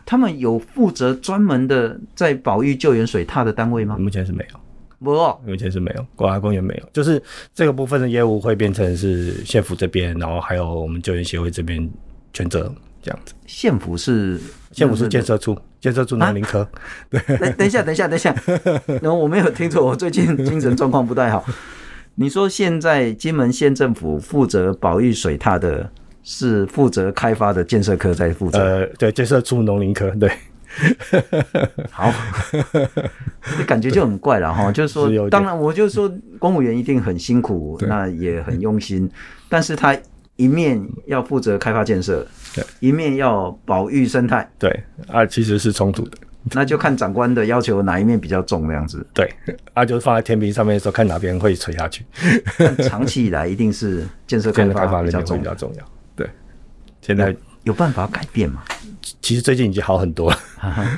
[0.06, 3.96] 他们有负责专门的在保育救援水獭的单位吗？
[3.98, 4.60] 目前是没有。
[5.04, 5.12] 不，
[5.46, 7.22] 目前是没有，国家公园没有，就是
[7.54, 11.88] 这个部分的业务会变成是县府这边，然后还有我们救援协会这边
[12.32, 13.34] 全责这样子。
[13.46, 14.40] 县府是
[14.72, 16.66] 县府是建设处，建设处农林科。
[17.10, 18.34] 对，等等一下，等一下，等一下，
[19.02, 21.44] 然后我没有听错，我最近精神状况不太好。
[22.16, 25.90] 你说现在金门县政府负责保育水塔的，
[26.22, 28.58] 是负责开发的建设科在负责？
[28.58, 30.30] 呃，对，建设处农林科，对。
[31.90, 32.12] 好，
[33.58, 34.72] 这感觉就很怪了哈。
[34.72, 39.10] 就是说，当然，我就说，公务员一定很辛苦，那也很用心，
[39.48, 39.96] 但是他
[40.36, 46.18] 一面要负责开发建设，对，一面要保育生态，对啊，其实是冲突的。
[46.52, 49.06] 那就看长官的要求哪一面比较重，这样子。
[49.14, 49.26] 对，
[49.72, 52.04] 啊，就是放在天平上面的时候，看哪边会垂下去。
[52.82, 55.84] 长期以来，一定是建设开发 比较重要，重要。
[56.14, 56.28] 对，
[57.00, 57.34] 现在
[57.64, 58.62] 有办法改变吗？
[59.20, 60.38] 其实最近已经好很多了，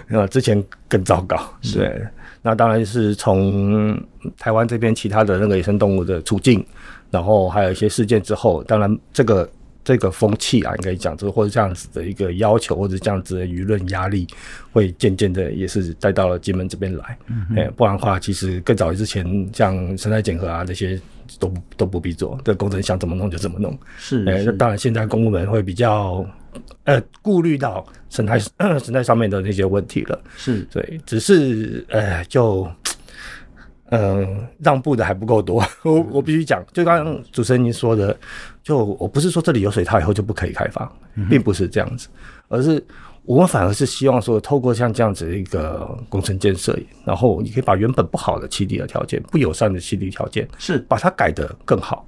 [0.08, 1.36] 那 之前更糟糕。
[1.74, 2.00] 对，
[2.42, 4.00] 那当然是从
[4.38, 6.64] 台湾这边其他的那个野生动物的处境，
[7.10, 9.48] 然后还有一些事件之后，当然这个
[9.82, 14.26] 这个风气啊，应该讲这个或者这样子的一个要求，或者这样子的舆论压力，
[14.72, 17.18] 会渐渐的也是带到了金门这边来。
[17.56, 21.00] 哎，不然的话，其实更早之前像生态检核啊这些
[21.40, 23.76] 都都不必做，这工程想怎么弄就怎么弄。
[23.98, 26.24] 是，哎，那当然现在公务员会比较。
[26.84, 28.38] 呃，顾虑到生态
[28.78, 30.60] 生态上面的那些问题了，是。
[30.70, 32.68] 对，只是呃，就
[33.90, 35.64] 嗯、呃，让步的还不够多。
[35.84, 38.16] 我我必须讲，就刚刚主持人您说的，
[38.62, 40.90] 就我不是说这里有水塔以后就不可以开发，
[41.28, 42.08] 并不是这样子，
[42.48, 42.84] 而是
[43.24, 50.78] 我们反而是希望说，透过像这样子的一个工程建设，然后你可以把原本不好的栖地的条件、不友善的栖地条件，是。
[50.88, 52.06] 把它改得更好。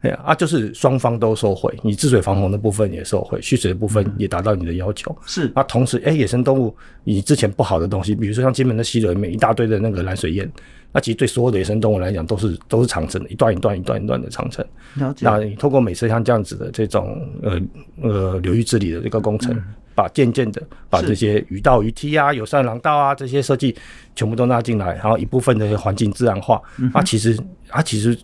[0.00, 5.16] 对啊，就是双方都收回，你治水防洪的部分也收回，蓄水的部分也达到你的要求。
[5.26, 10.48] 是，啊同时，哎，野生动物你之前不好的东西，比如说像金门的溪流里面一大堆的那个蓝水燕，
[10.92, 14.64] 那其实对所有的野生动物来讲都是都是长城的，一段一段一段一段的长城。
[14.94, 15.26] 了解。
[15.26, 17.60] 那你透过每次像这样子的这种呃
[18.00, 19.64] 呃流域治理的这个工程，嗯、
[19.96, 23.74] 把渐渐的把这些鱼道鱼梯啊、友善廊道啊这些设计
[24.14, 27.36] 全部都纳进来，然后一部分的环境自然化，嗯、啊，其实
[27.68, 28.16] 啊其实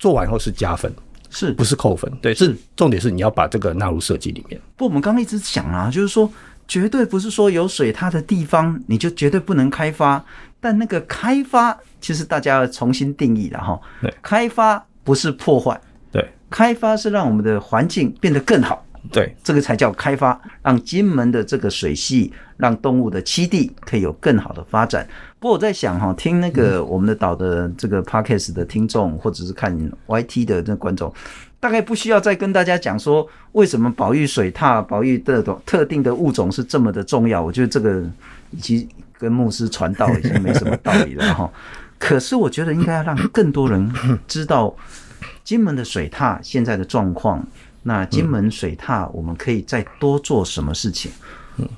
[0.00, 0.92] 做完后是加分。
[1.32, 2.08] 是不是扣分？
[2.20, 4.60] 对，是重点是你要把这个纳入设计里面。
[4.76, 6.30] 不，我们刚刚一直讲啊，就是说
[6.68, 10.22] 绝对不是说有水它的地方你就绝对不能开发，
[10.60, 13.80] 但那个开发其实大家要重新定义了哈。
[14.02, 15.80] 对，开发不是破坏，
[16.12, 18.84] 对，开发是让我们的环境变得更好。
[19.10, 25.06] 对，这个才叫开发，让金门的这个水系，让动物的栖地可以有更好的发展。
[25.40, 31.12] 不过我在想哈，听那个我们的岛的这个 podcast 的听众，或者是看 YT 的那观众，
[31.58, 37.42] 大概不需要再跟大家讲说为什么保育水獭、保育这种特定的物种是这么的重要。
[37.42, 38.04] 我觉得这个
[38.50, 38.88] 以及
[39.18, 41.50] 跟牧师传道已经没什么道理了哈。
[41.98, 43.92] 可是我觉得应该要让更多人
[44.28, 44.72] 知道
[45.42, 47.44] 金门的水獭现在的状况。
[47.82, 51.10] 那金门水獭，我们可以再多做什么事情？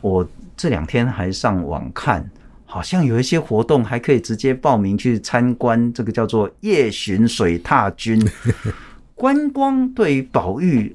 [0.00, 2.30] 我这两天还上网看，
[2.64, 8.22] 好像有一些活动还可以直接报名去参观，这个叫做夜巡水獭军。
[9.16, 10.94] 观光对于保育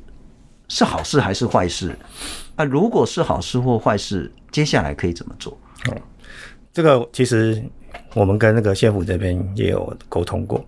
[0.67, 1.97] 是好事还是坏事？
[2.55, 5.51] 啊，如果是好事或坏事，接下来可以怎么做？
[5.89, 5.97] 哦，
[6.71, 7.61] 这个其实
[8.13, 10.63] 我们跟那个县府这边也有沟通过。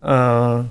[0.00, 0.68] 嗯，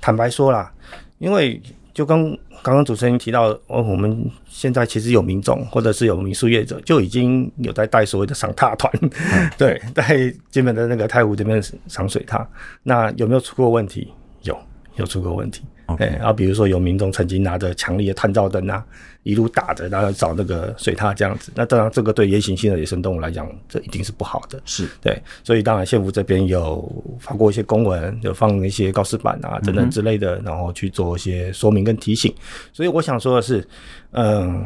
[0.00, 0.70] 坦白说啦，
[1.18, 1.62] 因为。
[2.00, 2.30] 就跟
[2.62, 9.10] 刚刚主持人提到，哦，我们现在其实有民众或者是有民宿业者，就已经有在带所谓的赏踏团，嗯、
[9.58, 12.48] 对，在基本的那个太湖这边赏水踏。
[12.82, 14.10] 那有没有出过问题？
[14.44, 14.58] 有，
[14.96, 15.62] 有出过问题。
[15.96, 18.84] 对，然后比如说有民众曾经拿着强力的探照灯啊，
[19.22, 21.52] 一路打着，然后找那个水獭这样子。
[21.54, 24.60] 那当然，这个对夜行性的野生动物来讲，这一定是不好的。
[24.64, 32.34] 是对，所以当然县府这边有发过一些公文，有放一些告示板啊等等之类的，然后去做一些说明跟提醒。
[32.72, 33.66] 所以我想说的是，
[34.12, 34.64] 嗯，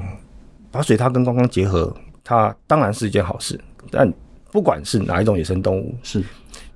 [0.71, 3.59] 把水獭跟观光结合，它当然是一件好事。
[3.91, 4.13] 但
[4.53, 6.23] 不管是哪一种野生动物，是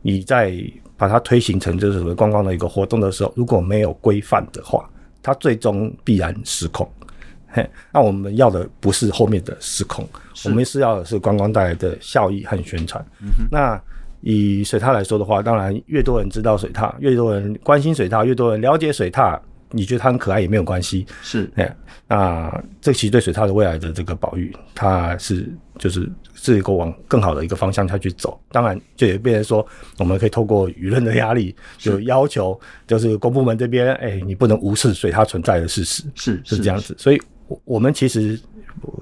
[0.02, 0.60] 你在。
[0.98, 4.86] 把它推行成就是所谓观光的一个活动的时候，如果没有规范的话，
[5.22, 6.86] 它最终必然失控。
[7.50, 10.06] 嘿，那我们要的不是后面的失控，
[10.44, 13.02] 我们是要的是观光带来的效益和宣传。
[13.22, 13.46] 嗯。
[13.50, 13.80] 那
[14.20, 19.38] 以水獭来说的话，当然越多人知道水獭，越多人关心水獭，越多人了解水獭。
[19.70, 21.76] 你觉得它很可爱也没有关系，是，哎，
[22.06, 28.40] 那这其实对水獭的未来的这个保育，它是就是是一个往更好的一个方向下去走。
[28.50, 29.66] 当然，就也变成说，
[29.98, 36.94] 我们可以透过舆论的压力，就要求就是公部门这边，哎、欸，你不能无视水獭存在的事实，是是这样子。
[36.98, 37.20] 所以，
[37.64, 38.40] 我们其实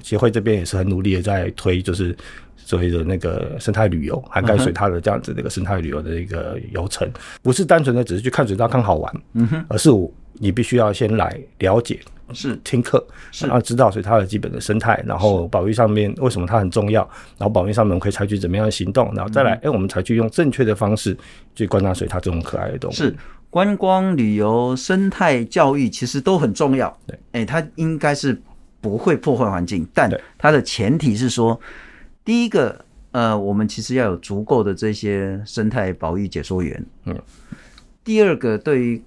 [0.02, 2.16] 协会这边也是很努力的在推，就是。
[2.58, 7.08] 所谓的那个生态旅游，涵盖水獭的这样子的一个生态旅游的一个游程，
[7.40, 12.00] 不是单纯的只是去看水獭看好玩，嗯哼，而是我你必须要先来了解，
[12.32, 13.04] 是听课，
[13.40, 17.02] 然后知道所以它的基本的生态，然后保育上面为什么它很重要，
[17.38, 21.16] 然后保育上面我们可以采取怎么样的行动，然后再来，哎、嗯欸，我们采取用正确的方式
[21.54, 22.94] 去观察水它这种可爱的动物。
[22.94, 23.14] 是
[23.50, 28.40] 观光旅游、生态教育其实都很重要，对，哎、欸，它应该是
[28.80, 31.60] 不会破坏环境，但它的前提是说。
[32.24, 36.84] 第一个，呃，我们其实要有足够的这些生态保育解说员。
[37.04, 37.16] 嗯。
[38.02, 39.00] 第二个，对于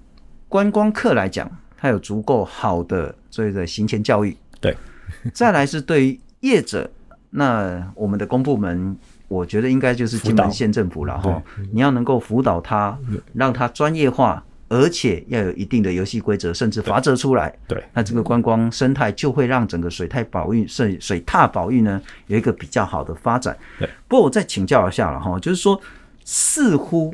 [0.50, 4.36] 观光客来讲，他有足够好的所谓的行前教育。
[4.60, 4.76] 对。
[5.34, 6.92] 再来是对于业者，
[7.30, 8.98] 那我们的公部门，
[9.30, 11.42] 我觉得应该就是金门县政府了哈。
[11.72, 12.98] 你要能够辅导他，
[13.34, 14.44] 让他专业化。
[14.72, 17.52] 而且要有一定的游戏规则，甚至罚则出来。
[17.68, 23.58] 对，那这个观光生态就会让整个水态保育、水水踏保育呢有一个比较好的发展。
[23.80, 25.82] 对，不过我再请教一下了哈，就是说，
[26.24, 27.12] 似乎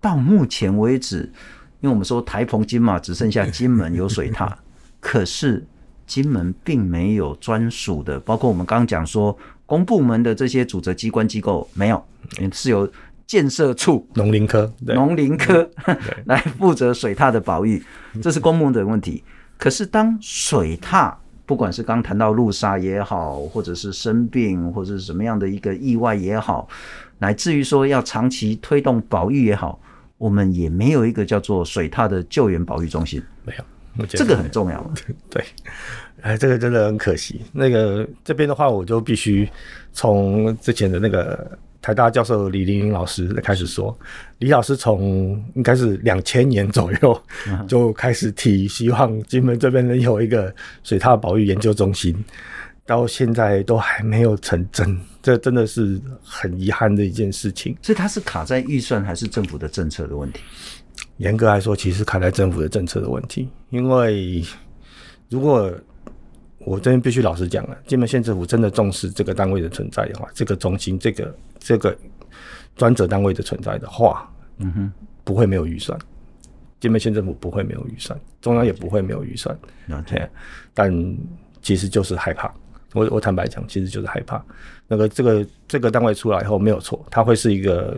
[0.00, 1.28] 到目前为止，
[1.84, 4.56] 因为我们说台澎金马只剩下金门有水 塔，
[5.00, 5.62] 可是
[6.06, 12.02] 金门并没有专属的，包括我们刚刚讲说公部门的这些组织机关机构没有，
[12.50, 12.90] 是由。
[13.26, 15.68] 建设处农林科，农林科
[16.26, 17.82] 来负责水塔的保育，
[18.20, 19.24] 这是公务的问题。
[19.56, 26.68] 可是当水塔，不管是刚谈到路杀也好，或者是生病，或者是什么样的一个意外也好，
[27.18, 29.80] 乃至于说要长期推动保育也好，
[30.18, 33.52] 我们也没有一个叫做水獭的救援保育中心，没
[33.98, 34.94] 有，这个很重要。
[35.30, 35.44] 对，
[36.20, 37.40] 哎，这个真的很可惜。
[37.52, 39.48] 那个这边的话，我就必须
[39.92, 41.58] 从之前的那个。
[41.84, 43.94] 台大教授李玲玲老师开始说，
[44.38, 47.22] 李老师从应该是两千年左右
[47.68, 50.50] 就开始提，希望金门这边能有一个
[50.82, 52.16] 水獭保育研究中心，
[52.86, 57.76] 到现在都还没有成真，这真的是很遗憾的一件事情。
[57.82, 60.40] 所以它是卡在预算还是政府的政策的问题？
[61.16, 64.44] 严格来说，其实卡在政府的政策的问题，因为
[65.28, 65.72] 如果。
[66.66, 71.94] 我这边必须老实讲了，金门县政府真的重视这个单位的存在的话，这个中心、这个这个
[72.74, 74.92] 专责单位的存在的话，嗯哼，
[75.24, 75.98] 不会没有预算。
[76.80, 79.54] 金门县政府不会没有预算，中央也不会没有预算。
[80.06, 80.26] 对，
[80.72, 80.90] 但
[81.60, 82.50] 其实就是害怕。
[82.94, 84.42] 我我坦白讲，其实就是害怕。
[84.88, 87.94] 那个这个这个单位出来以后没有错，它会是一个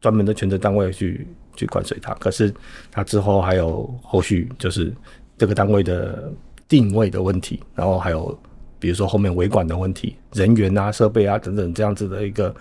[0.00, 1.26] 专门的权责单位去
[1.56, 2.14] 去管水塔。
[2.14, 2.54] 可是
[2.90, 4.94] 它之后还有后续，就是
[5.36, 6.32] 这个单位的
[6.68, 8.38] 定位的问题，然后还有
[8.78, 12.54] 比如说后面维管的问题、人员啊、设备啊等等这样子的一个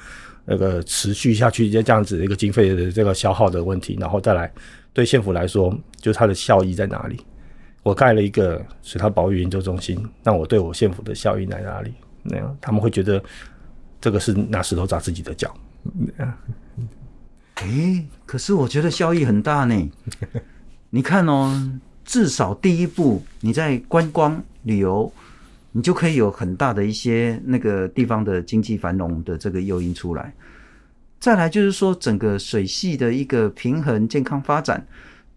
[0.46, 4.52] 那个持续下去这样子的一个经费的这个消耗的问题，然后再来
[4.94, 7.20] 对县府来说，就它的效益在哪里？
[7.88, 11.94] 我盖了一个水塔保育研究中心，那我对我县府的效益在哪里？
[12.22, 13.24] 那样他们会觉得
[14.02, 15.56] 这个是拿石头砸自己的脚。
[16.18, 19.90] 哎、欸，可是我觉得效益很大呢。
[20.90, 25.10] 你看哦，至少第一步你在观光旅游，
[25.72, 30.34] 你就可以有很大的一些那个地方的经济繁荣的这个诱因出来。
[31.22, 34.86] 再来就是说，整个水系的一个平衡健康发展。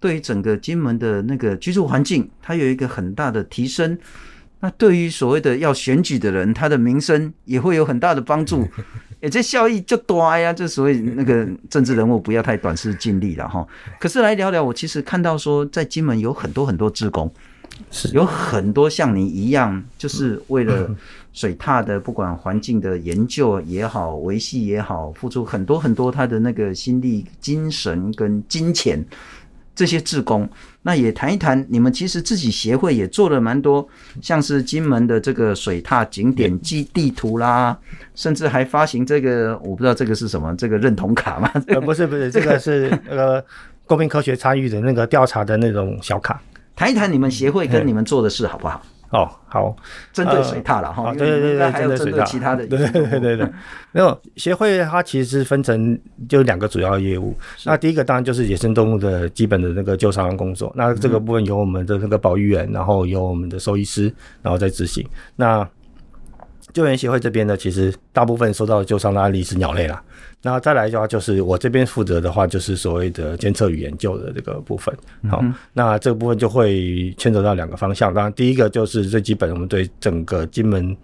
[0.00, 3.96] 对于整个金门的那个居住环境，它有一个很大的提升。
[4.62, 8.68] 那对于所谓的要选举的人，他的名声也会有很大的帮助。
[9.22, 10.52] 哎，这效益就多呀！
[10.52, 13.66] 这所谓那个政治人物不要太短视尽力了哈。
[13.98, 17.32] 可是来聊聊，我其实看到说，在金门有很多很多职工，
[17.90, 20.94] 是有很多像你一样，就是为了
[21.32, 29.02] 水塔的不管环境的研究也好、维系也好，付出很多很多他的那个心力、精神跟金钱。
[29.74, 30.48] 这些志工，
[30.82, 31.64] 那也谈一谈。
[31.68, 33.88] 你们其实自己协会也做了蛮多，
[34.20, 37.76] 像是金门的这个水踏景点记地图啦，
[38.14, 41.50] 甚至还发行这个，我不知道这个是什么，这个认同卡吗？
[41.68, 43.42] 呃，不是不是，这个是 呃
[43.86, 46.40] 公民科学参与的那个调查的那种小卡。
[46.76, 48.82] 谈一谈你们协会跟你们做的事好不好？
[49.10, 49.74] 哦，好，
[50.12, 53.50] 针对水獭了哈，对对对对，还有针对其他的，对对对对对。
[53.90, 55.98] 没有协会它其实是分成
[56.28, 65.04] 就两个主要业务，那第一个当然就是野生动物的基本的那个救伤工作，那这个部分由我们的那个保育员，然后由我们的兽医师，然后再执行。
[65.34, 65.68] 那
[66.72, 70.00] 救援协会这边呢，其实大部分收到的救伤的案例是鸟类啦。
[70.42, 74.94] 然后再来的话，就是我这边负责的话，就是所谓的监测与研究的这个部分。
[75.28, 78.12] 好，那这个部分就会牵扯到两个方向。
[78.14, 80.96] 当然，第一个就是最基本，我们对整个金门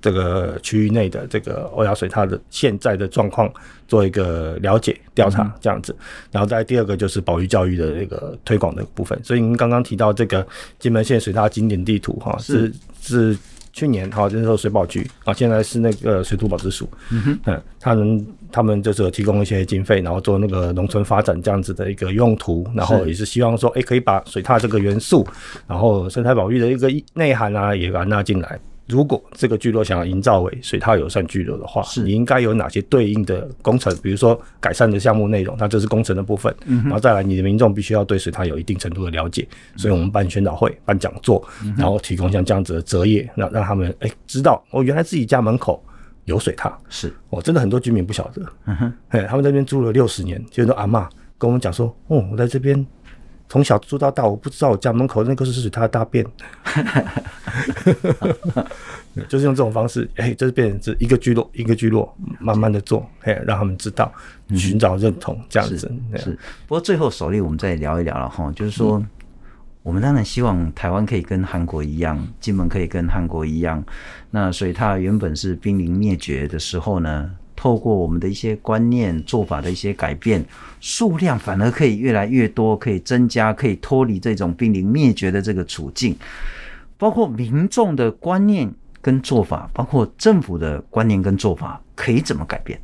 [0.00, 3.48] 这个区域内的这个欧亚水它的现在的状况
[3.86, 5.94] 做一个了解调查，这样子。
[6.32, 9.16] 然后再第二个就是保育教育的这个推广的部分。
[9.22, 10.44] 所以您刚刚提到这个
[10.80, 13.38] 金门县水塔景点地图，哈，是是。
[13.72, 25.26] 去年哈，那时候水保局啊，现在是那个水土保持署，嗯嗯，他们他们就是提供一些经费，然后做那个农村发展这样子的一个用途，然后也是希望说，哎、欸，可以把水塔这个元素，
[25.66, 28.60] 然后生态保育的一个内涵啊，也把它纳进来。
[28.88, 33.96] 如果这个聚落想要营造为水塔友善聚落的话，是你应该有哪些对应的工程？
[34.02, 36.54] 比如说改善的项目内容，那这是工程的部分。
[36.66, 41.42] 嗯、然后再来，你的民众必须要对水塔有一定程度的了解，嗯、所以我们办宣导会、办讲座，
[41.76, 45.82] 然后提供像这样子的折页，让让他们哎、欸、知道，哦，原来自己家门口
[46.24, 46.76] 有水塔。
[46.88, 48.42] 是，哦，真的很多居民不晓得。
[48.66, 51.08] 嗯哼，哎，他们在这边住了六十年，就说阿嬷
[51.38, 52.84] 跟我们讲说，哦，我在这边。
[53.48, 56.24] 从小住到大，我不知道我家门口那个是水塔的大便，
[59.28, 64.10] 就是用这种方式，哎、欸，就是变成是一个聚落一个聚落慢慢的做，哎，让他们知道
[64.54, 65.92] 寻找认同这样子。
[66.16, 69.06] 是，是，不过最后首例我们再聊一聊了哈，就是说，嗯、
[69.82, 73.84] 我们当然希望台湾可以跟韩国一样，金门可以跟韩国一样。
[74.30, 77.30] 那所以它原本是濒临灭绝的时候呢，
[77.62, 80.44] 透过我们的一些观念、做法的一些改变，
[80.80, 86.16] 数量反而可以越来越多，可以增加，可以脱离这种濒临灭绝的这个处境。
[86.98, 88.68] 包括民众的观念
[89.00, 92.76] 跟做法，包括政府的观念跟做法，可以怎么改变？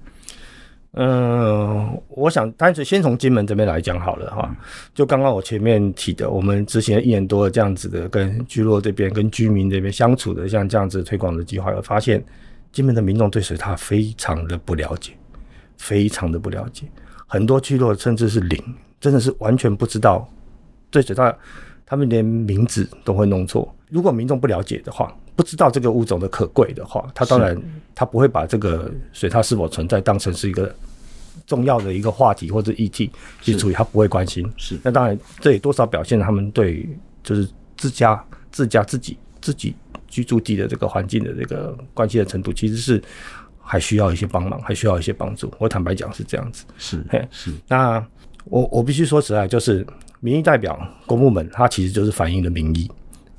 [0.92, 4.48] 嗯、呃，我想单纯先从金门这边来讲好了哈。
[4.94, 12.22] 就刚刚我前面提的，我们执行了一年多的这样子的跟居落这边、跟居民这边相处的像这样子推广的计划，有发现。
[12.70, 15.12] 金门的民众对水塔非常的不了解，
[15.76, 16.86] 非常的不了解，
[17.26, 18.62] 很多聚落甚至是零，
[19.00, 20.28] 真的是完全不知道
[20.90, 21.34] 对水塔，
[21.84, 23.74] 他们连名字都会弄错。
[23.88, 27.60] 如果民众不了解的话，不知道这个物种的可贵的话，他当然
[27.94, 30.74] 他不会把这个水塔是否存在当成是一个
[31.46, 33.10] 重要的一个话题或者议题
[33.40, 34.48] 去处理，他不会关心。
[34.56, 36.88] 是，那当然这也多少表现了他们对
[37.22, 39.74] 就是自家自家自己自己。
[40.08, 43.02] 居住地的这个环境的这个关系的程度，其实是
[43.60, 45.52] 还需要一些帮忙，还需要一些帮助。
[45.58, 46.64] 我坦白讲是这样子。
[46.76, 47.52] 是，嘿，是。
[47.68, 48.04] 那
[48.44, 49.86] 我我必须说实在，就是
[50.20, 52.90] 民意代表公部门，它其实就是反映的民意。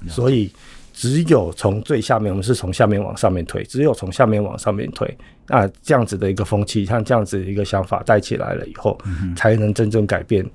[0.07, 0.49] 所以
[0.93, 5.17] 只有从最下面，我们是从下面往上面推，只有从下面往上面推，
[5.47, 8.97] 那这样子的一个风气，像这样子的一个想法带起来了以后，
[9.35, 10.45] 才能真正改变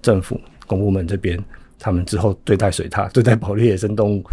[0.00, 1.42] 政府公部门这边，
[1.78, 4.24] 他们之后对待水獭、对待保育野生动物，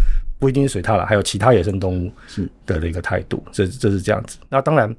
[0.42, 2.50] 不一定是水獭了，还有其他野生动物是。
[2.66, 4.38] 的的一个态度，这这是这样子。
[4.48, 4.96] 那当然，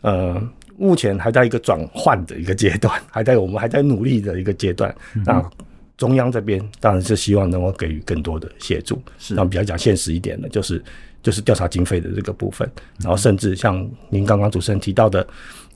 [0.00, 0.42] 呃，
[0.78, 4.94] 目前还在一个转换的一个阶段，还在我们还在努力的一个阶段。
[5.14, 5.50] 嗯、那
[5.98, 10.82] 中央这边当然是希望能够给予更多的协助，是，那比较讲现实一点的，就是
[11.22, 12.66] 就是调查经费的这个部分，
[13.00, 15.26] 然后甚至像您刚刚主持人提到的，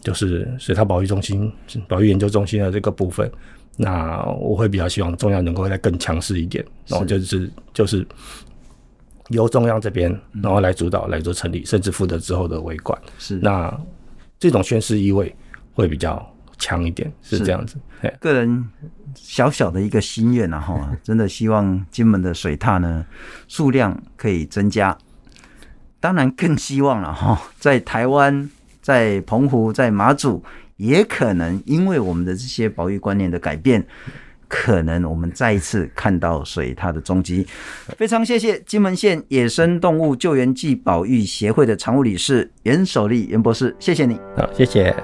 [0.01, 1.53] 就是水獭保育中心、
[1.87, 3.31] 保育研究中心的这个部分，
[3.77, 8.07] 那我会比较希望中央能够再更强势一点，然后就是就是
[9.33, 10.11] 由中央这边
[10.43, 13.77] 然后来主导来做成立，甚至负责之后的维管，是那
[14.39, 15.35] 这种宣誓意味
[15.75, 16.25] 会比较
[16.59, 17.77] 强一点，是这样子。
[18.21, 18.69] 个人
[19.15, 23.05] 小小的一个心愿啊，哈，真的希望金门的水獭呢
[23.49, 24.97] 数量可以增加。
[26.01, 30.43] 当然更希望了哈，在台湾、在澎湖、在马祖，
[30.77, 33.87] 也可能因为我们的这些保育观念的改变，
[34.55, 37.47] 可能我们再一次看到水它的踪迹。
[37.97, 44.21] 非常谢谢金门县野生动物救援暨保育协会的常务理事袁守立袁博士，谢谢你。
[44.37, 44.95] 好，谢谢。